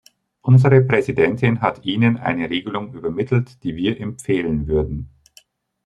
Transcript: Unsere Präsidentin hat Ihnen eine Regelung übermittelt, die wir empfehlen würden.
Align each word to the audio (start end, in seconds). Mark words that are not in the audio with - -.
Unsere 0.41 0.81
Präsidentin 0.81 1.61
hat 1.61 1.85
Ihnen 1.85 2.17
eine 2.17 2.49
Regelung 2.49 2.91
übermittelt, 2.95 3.61
die 3.63 3.75
wir 3.75 3.99
empfehlen 4.01 4.65
würden. 4.65 5.11